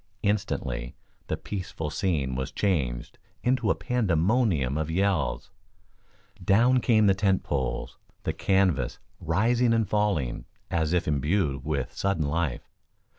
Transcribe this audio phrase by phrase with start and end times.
[0.23, 0.95] Instantly
[1.27, 5.51] the peaceful scene was changed into a pandemonium of yells.
[6.43, 12.25] Down came the tent poles, the canvas rising and falling as if imbued with sudden
[12.27, 12.67] life.